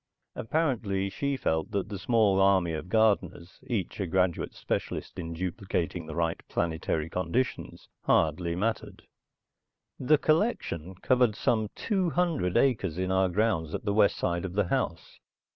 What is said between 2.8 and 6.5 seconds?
gardeners, each a graduate specialist in duplicating the right